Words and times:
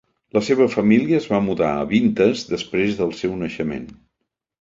La 0.35 0.41
seva 0.45 0.65
família 0.75 1.17
es 1.21 1.27
va 1.33 1.41
mudar 1.47 1.67
a 1.73 1.83
Avintes 1.87 2.41
després 2.55 2.97
del 3.03 3.13
seu 3.21 3.37
naixement. 3.43 3.85